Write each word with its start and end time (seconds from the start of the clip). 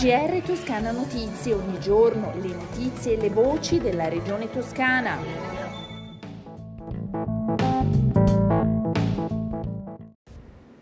GR 0.00 0.40
Toscana 0.46 0.92
Notizie, 0.92 1.52
ogni 1.52 1.78
giorno 1.78 2.32
le 2.40 2.54
notizie 2.54 3.18
e 3.18 3.20
le 3.20 3.28
voci 3.28 3.78
della 3.80 4.08
regione 4.08 4.50
toscana. 4.50 5.18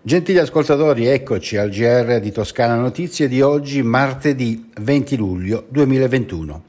Gentili 0.00 0.38
ascoltatori, 0.38 1.08
eccoci 1.08 1.58
al 1.58 1.68
GR 1.68 2.20
di 2.20 2.32
Toscana 2.32 2.76
Notizie 2.76 3.28
di 3.28 3.42
oggi, 3.42 3.82
martedì 3.82 4.70
20 4.80 5.16
luglio 5.16 5.66
2021. 5.68 6.62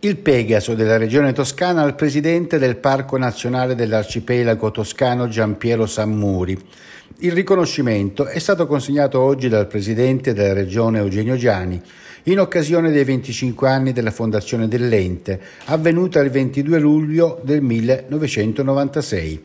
Il 0.00 0.18
Pegaso 0.18 0.74
della 0.74 0.98
regione 0.98 1.32
toscana 1.32 1.80
al 1.80 1.94
presidente 1.94 2.58
del 2.58 2.76
Parco 2.76 3.16
Nazionale 3.16 3.74
dell'Arcipelago 3.74 4.70
Toscano 4.70 5.26
Giampiero 5.26 5.86
Sammuri. 5.86 6.56
Il 7.20 7.32
riconoscimento 7.32 8.26
è 8.26 8.38
stato 8.38 8.68
consegnato 8.68 9.18
oggi 9.18 9.48
dal 9.48 9.66
presidente 9.66 10.32
della 10.32 10.52
regione 10.52 11.00
Eugenio 11.00 11.34
Giani 11.34 11.82
in 12.24 12.38
occasione 12.38 12.92
dei 12.92 13.02
25 13.02 13.68
anni 13.68 13.90
della 13.92 14.12
fondazione 14.12 14.68
dell'ente, 14.68 15.40
avvenuta 15.64 16.20
il 16.20 16.30
22 16.30 16.78
luglio 16.78 17.40
del 17.42 17.60
1996. 17.60 19.44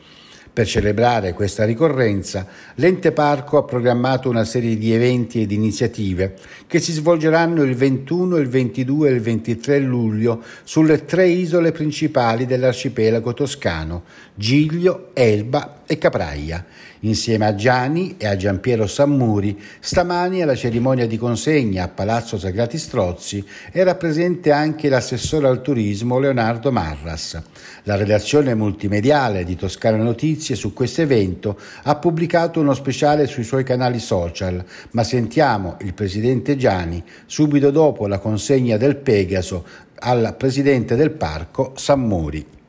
Per 0.53 0.67
celebrare 0.67 1.33
questa 1.33 1.65
ricorrenza, 1.65 2.45
l'Ente 2.75 3.11
Parco 3.11 3.57
ha 3.57 3.63
programmato 3.63 4.29
una 4.29 4.43
serie 4.43 4.77
di 4.77 4.93
eventi 4.93 5.41
ed 5.41 5.51
iniziative 5.51 6.35
che 6.67 6.79
si 6.79 6.91
svolgeranno 6.91 7.63
il 7.63 7.73
21, 7.73 8.37
il 8.37 8.49
22 8.49 9.09
e 9.09 9.13
il 9.13 9.19
23 9.19 9.79
luglio 9.79 10.43
sulle 10.63 11.05
tre 11.05 11.27
isole 11.27 11.71
principali 11.71 12.45
dell'arcipelago 12.45 13.33
toscano, 13.33 14.03
Giglio, 14.35 15.09
Elba 15.13 15.81
e 15.93 15.97
Capraia. 15.97 16.65
Insieme 17.01 17.45
a 17.45 17.55
Gianni 17.55 18.15
e 18.17 18.27
a 18.27 18.35
Giampiero 18.35 18.87
Sammuri, 18.87 19.59
stamani 19.79 20.41
alla 20.41 20.55
cerimonia 20.55 21.05
di 21.05 21.17
consegna 21.17 21.83
a 21.83 21.87
Palazzo 21.87 22.37
Sagrati 22.37 22.77
Strozzi 22.77 23.45
era 23.71 23.95
presente 23.95 24.51
anche 24.51 24.89
l'assessore 24.89 25.47
al 25.47 25.61
turismo 25.61 26.19
Leonardo 26.19 26.71
Marras. 26.71 27.41
La 27.83 27.95
redazione 27.95 28.55
multimediale 28.55 29.43
di 29.43 29.55
Toscana 29.55 29.97
Notizie 29.97 30.55
su 30.55 30.73
questo 30.73 31.01
evento 31.01 31.59
ha 31.83 31.95
pubblicato 31.95 32.59
uno 32.59 32.73
speciale 32.73 33.27
sui 33.27 33.43
suoi 33.43 33.63
canali 33.63 33.99
social, 33.99 34.63
ma 34.91 35.03
sentiamo 35.03 35.77
il 35.81 35.93
presidente 35.93 36.55
Gianni 36.55 37.03
subito 37.25 37.69
dopo 37.69 38.07
la 38.07 38.19
consegna 38.19 38.77
del 38.77 38.95
Pegaso 38.95 39.65
al 39.99 40.35
presidente 40.37 40.95
del 40.95 41.11
parco 41.11 41.73
Sammuri. 41.75 42.61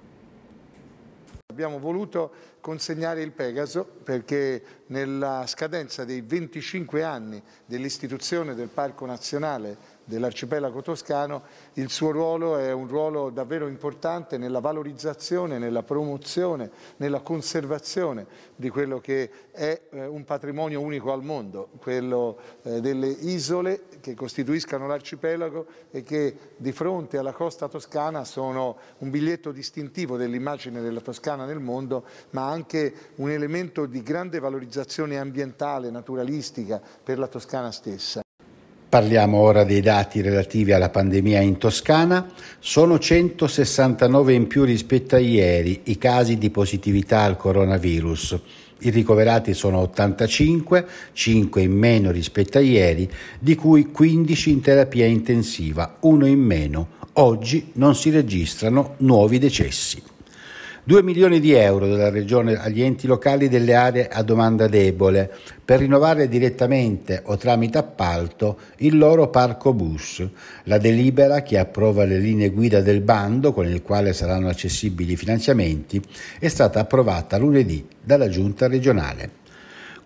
Abbiamo 1.53 1.79
voluto 1.79 2.33
consegnare 2.63 3.21
il 3.21 3.31
Pegaso 3.31 3.85
perché 3.85 4.65
nella 4.87 5.45
scadenza 5.47 6.07
dei 6.07 6.23
25 6.23 7.03
anni 7.03 7.41
dell'istituzione 7.67 8.55
del 8.55 8.69
Parco 8.69 9.05
Nazionale 9.05 9.77
dell'arcipelago 10.05 10.83
toscano, 10.83 11.43
il 11.75 11.91
suo 11.91 12.11
ruolo 12.11 12.57
è 12.57 12.73
un 12.73 12.87
ruolo 12.87 13.31
davvero 13.31 13.67
importante 13.67 14.39
nella 14.39 14.61
valorizzazione, 14.61 15.59
nella 15.59 15.83
promozione, 15.83 16.71
nella 16.97 17.21
conservazione 17.21 18.27
di 18.57 18.69
quello 18.69 19.01
che 19.01 19.31
è 19.51 19.81
eh, 19.91 20.07
un 20.07 20.25
patrimonio 20.25 20.81
unico 20.81 21.13
al 21.13 21.23
mondo, 21.23 21.71
quello 21.79 22.39
eh, 22.63 22.81
delle 22.81 23.09
isole 23.09 23.85
che 24.01 24.15
costituiscano 24.15 24.87
l'arcipelago 24.87 25.67
e 25.91 26.03
che 26.03 26.37
di 26.57 26.73
fronte 26.73 27.19
alla 27.19 27.33
costa 27.33 27.69
toscana 27.69 28.25
sono 28.25 28.77
un 28.99 29.11
biglietto 29.11 29.53
distintivo 29.53 30.17
dell'immagine 30.17 30.81
della 30.81 31.01
Toscana 31.01 31.45
nel 31.45 31.61
mondo, 31.61 32.05
ma 32.31 32.49
anche 32.49 32.93
un 33.17 33.31
elemento 33.31 33.87
di 33.87 34.03
grande 34.03 34.39
valorizzazione 34.39 35.19
ambientale, 35.19 35.91
naturalistica 35.91 36.81
per 37.03 37.19
la 37.19 37.29
Toscana 37.29 37.71
stessa. 37.71 38.24
Parliamo 38.95 39.39
ora 39.39 39.65
dei 39.65 39.81
dati 39.81 40.21
relativi 40.21 40.73
alla 40.73 40.89
pandemia 40.89 41.41
in 41.41 41.59
Toscana. 41.59 42.31
Sono 42.61 43.01
169 43.01 44.33
in 44.33 44.47
più 44.47 44.63
rispetto 44.63 45.17
a 45.17 45.19
ieri 45.19 45.81
i 45.87 45.99
casi 45.99 46.39
di 46.39 46.49
positività 46.51 47.23
al 47.23 47.37
coronavirus. 47.37 48.39
I 48.83 48.91
ricoverati 48.91 49.53
sono 49.53 49.81
85, 49.81 50.87
5 51.13 51.61
in 51.61 51.73
meno 51.73 52.13
rispetto 52.13 52.59
a 52.59 52.61
ieri, 52.61 53.11
di 53.41 53.57
cui 53.57 53.91
15 53.91 54.51
in 54.51 54.61
terapia 54.61 55.07
intensiva, 55.07 55.97
uno 56.03 56.27
in 56.27 56.39
meno. 56.39 56.91
Oggi 57.15 57.71
non 57.73 57.97
si 57.97 58.11
registrano 58.11 58.95
nuovi 58.99 59.41
decessi. 59.41 60.14
2 60.87 61.03
milioni 61.03 61.41
di 61.41 61.53
euro 61.53 61.87
della 61.87 62.11
Regione 62.11 62.57
agli 62.61 62.83
enti 62.83 63.07
locali 63.07 63.49
delle 63.49 63.75
aree 63.75 64.07
a 64.07 64.23
domanda 64.23 64.67
debole 64.67 65.33
per 65.65 65.79
rinnovare 65.79 66.29
direttamente 66.29 67.23
o 67.25 67.39
tramite 67.39 67.79
appalto 67.79 68.59
il 68.79 68.99
loro 68.99 69.31
parco 69.31 69.73
bus. 69.73 70.23
La 70.65 70.77
delibera 70.77 71.41
che 71.41 71.59
approva 71.59 72.05
le 72.05 72.19
linee 72.19 72.51
guida 72.51 72.83
del 72.83 73.01
bando 73.01 73.55
con 73.55 73.67
il 73.67 73.81
quale 73.81 74.13
saranno 74.13 74.49
accessibili 74.49 75.13
i 75.13 75.17
finanziamenti 75.17 76.03
è 76.39 76.49
stata 76.49 76.81
approvata 76.81 77.39
lunedì 77.39 77.87
dalla 77.99 78.29
Giunta 78.29 78.69
regionale. 78.69 79.44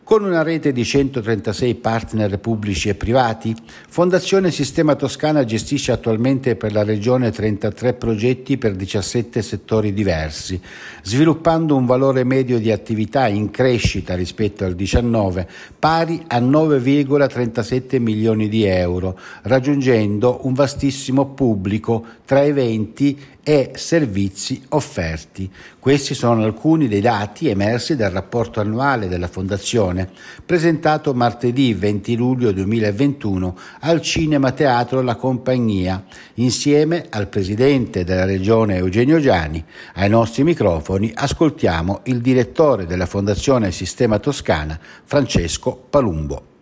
Con 0.09 0.25
una 0.25 0.43
rete 0.43 0.73
di 0.73 0.87
136 0.87 1.75
partner 1.75 2.39
pubblici 2.39 2.89
e 2.89 2.95
privati, 2.95 3.55
Fondazione 3.91 4.51
Sistema 4.51 4.95
Toscana 4.95 5.45
gestisce 5.45 5.93
attualmente 5.93 6.57
per 6.57 6.73
la 6.73 6.83
Regione 6.83 7.31
33 7.31 7.93
progetti 7.93 8.57
per 8.57 8.75
17 8.75 9.43
settori 9.43 9.93
diversi, 9.93 10.59
sviluppando 11.03 11.77
un 11.77 11.85
valore 11.85 12.25
medio 12.25 12.59
di 12.59 12.73
attività 12.73 13.27
in 13.27 13.51
crescita 13.51 14.15
rispetto 14.15 14.65
al 14.65 14.75
19 14.75 15.47
pari 15.79 16.25
a 16.27 16.41
9,37 16.41 18.01
milioni 18.01 18.49
di 18.49 18.65
euro, 18.65 19.19
raggiungendo 19.43 20.41
un 20.45 20.55
vastissimo 20.55 21.35
pubblico 21.35 22.03
tra 22.25 22.43
eventi 22.43 23.37
e 23.49 23.71
servizi 23.77 24.63
offerti. 24.69 25.51
Questi 25.79 26.13
sono 26.13 26.45
alcuni 26.45 26.87
dei 26.87 27.01
dati 27.01 27.49
emersi 27.49 27.97
dal 27.97 28.11
rapporto 28.11 28.61
annuale 28.61 29.09
della 29.09 29.27
Fondazione, 29.27 29.98
presentato 30.45 31.15
martedì 31.15 31.73
20 31.73 32.17
luglio 32.17 32.53
2021 32.53 33.57
al 33.81 34.03
Cinema 34.03 34.53
Teatro 34.53 35.01
La 35.01 35.17
Compagnia, 35.17 36.05
insieme 36.35 37.07
al 37.09 37.29
Presidente 37.29 38.05
della 38.05 38.25
Regione 38.25 38.77
Eugenio 38.77 39.19
Giani. 39.21 39.65
Ai 39.95 40.09
nostri 40.09 40.45
microfoni 40.45 41.11
ascoltiamo 41.15 42.01
il 42.05 42.21
direttore 42.21 42.85
della 42.85 43.07
Fondazione 43.07 43.73
Sistema 43.73 44.19
Toscana, 44.19 44.79
Francesco 45.05 45.75
Palumbo. 45.89 46.58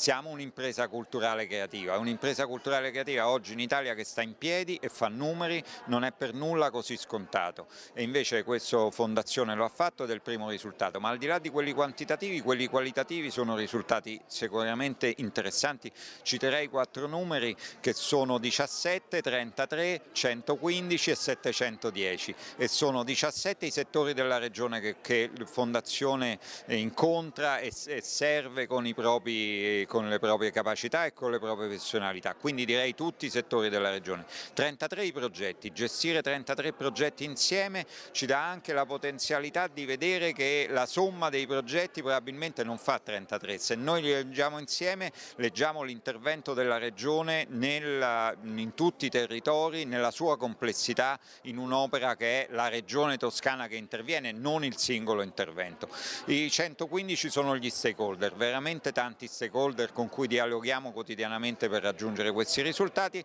Siamo 0.00 0.30
un'impresa 0.30 0.88
culturale 0.88 1.46
creativa, 1.46 1.98
un'impresa 1.98 2.46
culturale 2.46 2.90
creativa 2.90 3.28
oggi 3.28 3.52
in 3.52 3.60
Italia 3.60 3.92
che 3.92 4.04
sta 4.04 4.22
in 4.22 4.34
piedi 4.38 4.78
e 4.80 4.88
fa 4.88 5.08
numeri 5.08 5.62
non 5.88 6.04
è 6.04 6.12
per 6.12 6.32
nulla 6.32 6.70
così 6.70 6.96
scontato. 6.96 7.66
E 7.92 8.02
invece 8.02 8.42
questa 8.42 8.90
fondazione 8.90 9.54
lo 9.54 9.62
ha 9.66 9.68
fatto 9.68 10.04
ed 10.04 10.08
è 10.08 10.14
il 10.14 10.22
primo 10.22 10.48
risultato, 10.48 11.00
ma 11.00 11.10
al 11.10 11.18
di 11.18 11.26
là 11.26 11.38
di 11.38 11.50
quelli 11.50 11.74
quantitativi, 11.74 12.40
quelli 12.40 12.66
qualitativi 12.66 13.30
sono 13.30 13.54
risultati 13.54 14.18
sicuramente 14.26 15.12
interessanti. 15.18 15.92
Citerei 16.22 16.70
quattro 16.70 17.06
numeri 17.06 17.54
che 17.80 17.92
sono 17.92 18.38
17, 18.38 19.20
33, 19.20 20.00
115 20.12 21.10
e 21.10 21.14
710 21.14 22.34
e 22.56 22.68
sono 22.68 23.04
17 23.04 23.66
i 23.66 23.70
settori 23.70 24.14
della 24.14 24.38
regione 24.38 24.80
che, 24.80 24.96
che 25.02 25.30
Fondazione 25.44 26.38
incontra 26.68 27.58
e, 27.58 27.70
e 27.84 28.00
serve 28.00 28.66
con 28.66 28.86
i 28.86 28.94
propri 28.94 29.88
con 29.90 30.08
le 30.08 30.20
proprie 30.20 30.52
capacità 30.52 31.04
e 31.04 31.12
con 31.12 31.32
le 31.32 31.40
proprie 31.40 31.66
professionalità, 31.66 32.36
quindi 32.36 32.64
direi 32.64 32.94
tutti 32.94 33.26
i 33.26 33.28
settori 33.28 33.68
della 33.68 33.90
Regione. 33.90 34.24
33 34.54 35.04
i 35.06 35.10
progetti, 35.10 35.72
gestire 35.72 36.22
33 36.22 36.74
progetti 36.74 37.24
insieme 37.24 37.84
ci 38.12 38.24
dà 38.24 38.40
anche 38.40 38.72
la 38.72 38.86
potenzialità 38.86 39.66
di 39.66 39.84
vedere 39.84 40.32
che 40.32 40.68
la 40.70 40.86
somma 40.86 41.28
dei 41.28 41.48
progetti 41.48 42.02
probabilmente 42.02 42.62
non 42.62 42.78
fa 42.78 43.00
33, 43.00 43.58
se 43.58 43.74
noi 43.74 44.02
li 44.02 44.12
leggiamo 44.12 44.60
insieme 44.60 45.10
leggiamo 45.36 45.82
l'intervento 45.82 46.54
della 46.54 46.78
Regione 46.78 47.46
nel, 47.48 48.36
in 48.44 48.74
tutti 48.74 49.06
i 49.06 49.10
territori, 49.10 49.86
nella 49.86 50.12
sua 50.12 50.36
complessità, 50.36 51.18
in 51.42 51.58
un'opera 51.58 52.14
che 52.14 52.46
è 52.46 52.52
la 52.52 52.68
Regione 52.68 53.16
Toscana 53.16 53.66
che 53.66 53.74
interviene, 53.74 54.30
non 54.30 54.64
il 54.64 54.76
singolo 54.76 55.22
intervento. 55.22 55.88
I 56.26 56.48
115 56.48 57.28
sono 57.28 57.56
gli 57.56 57.70
stakeholder, 57.70 58.34
veramente 58.34 58.92
tanti 58.92 59.26
stakeholder 59.26 59.78
con 59.92 60.08
cui 60.08 60.26
dialoghiamo 60.26 60.92
quotidianamente 60.92 61.68
per 61.68 61.82
raggiungere 61.82 62.30
questi 62.32 62.62
risultati. 62.62 63.24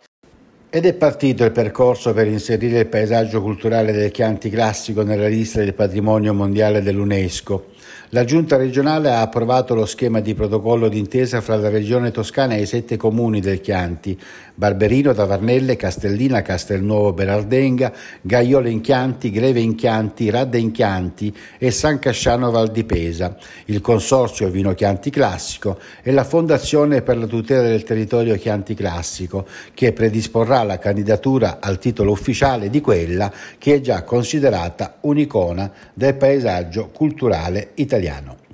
Ed 0.75 0.85
è 0.85 0.93
partito 0.93 1.45
il 1.45 1.53
percorso 1.53 2.11
per 2.11 2.27
inserire 2.27 2.79
il 2.79 2.87
paesaggio 2.87 3.41
culturale 3.41 3.93
del 3.93 4.11
Chianti 4.11 4.49
classico 4.49 5.03
nella 5.03 5.29
lista 5.29 5.59
del 5.59 5.73
patrimonio 5.73 6.33
mondiale 6.33 6.81
dell'UNESCO. 6.81 7.67
La 8.09 8.25
Giunta 8.25 8.57
regionale 8.57 9.09
ha 9.09 9.21
approvato 9.21 9.73
lo 9.73 9.85
schema 9.85 10.19
di 10.19 10.33
protocollo 10.33 10.89
d'intesa 10.89 11.41
fra 11.41 11.55
la 11.55 11.69
Regione 11.69 12.11
Toscana 12.11 12.55
e 12.55 12.61
i 12.61 12.65
sette 12.65 12.97
comuni 12.97 13.39
del 13.39 13.61
Chianti, 13.61 14.19
Barberino, 14.53 15.13
Tavarnelle, 15.13 15.75
Castellina, 15.75 16.41
Castelnuovo 16.41 17.13
Berardenga, 17.13 17.91
Gaiole 18.21 18.69
in 18.69 18.81
Chianti, 18.81 19.31
Greve 19.31 19.59
in 19.59 19.75
Chianti, 19.75 20.29
Radde 20.29 20.57
in 20.57 20.71
Chianti 20.71 21.35
e 21.57 21.71
San 21.71 21.99
Casciano 21.99 22.51
Val 22.51 22.71
di 22.71 22.83
Pesa, 22.83 23.35
il 23.65 23.81
Consorzio 23.81 24.49
Vino 24.49 24.73
Chianti 24.73 25.09
Classico 25.09 25.79
e 26.01 26.11
la 26.11 26.23
Fondazione 26.23 27.01
per 27.01 27.17
la 27.17 27.27
tutela 27.27 27.63
del 27.63 27.83
territorio 27.83 28.35
Chianti 28.35 28.75
Classico, 28.75 29.45
che 29.73 29.93
predisporrà 29.93 30.63
la 30.65 30.77
candidatura 30.77 31.59
al 31.61 31.79
titolo 31.79 32.11
ufficiale 32.11 32.69
di 32.69 32.81
quella 32.81 33.31
che 33.57 33.75
è 33.75 33.81
già 33.81 34.03
considerata 34.03 34.97
un'icona 35.01 35.71
del 35.93 36.15
paesaggio 36.15 36.89
culturale 36.89 37.71
italiano. 37.75 38.44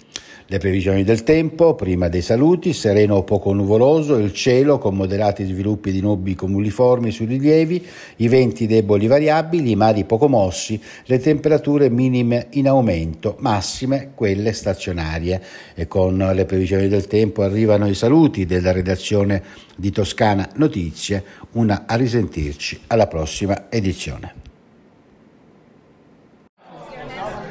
Le 0.51 0.57
previsioni 0.57 1.05
del 1.05 1.23
tempo, 1.23 1.75
prima 1.75 2.09
dei 2.09 2.21
saluti, 2.21 2.73
sereno 2.73 3.15
o 3.15 3.23
poco 3.23 3.53
nuvoloso, 3.53 4.17
il 4.17 4.33
cielo 4.33 4.79
con 4.79 4.95
moderati 4.95 5.45
sviluppi 5.45 5.93
di 5.93 6.01
nubi 6.01 6.35
cumuliformi 6.35 7.09
sui 7.09 7.25
rilievi, 7.25 7.81
i 8.17 8.27
venti 8.27 8.67
deboli 8.67 9.07
variabili, 9.07 9.71
i 9.71 9.75
mari 9.77 10.03
poco 10.03 10.27
mossi, 10.27 10.77
le 11.05 11.19
temperature 11.19 11.89
minime 11.89 12.47
in 12.49 12.67
aumento, 12.67 13.37
massime 13.39 14.11
quelle 14.13 14.51
stazionarie. 14.51 15.41
E 15.73 15.87
con 15.87 16.17
le 16.17 16.43
previsioni 16.43 16.89
del 16.89 17.07
tempo 17.07 17.43
arrivano 17.43 17.87
i 17.87 17.95
saluti 17.95 18.45
della 18.45 18.73
redazione 18.73 19.41
di 19.77 19.89
Toscana 19.89 20.49
Notizie, 20.55 21.23
una 21.51 21.85
a 21.87 21.95
risentirci 21.95 22.77
alla 22.87 23.07
prossima 23.07 23.67
edizione. 23.69 24.40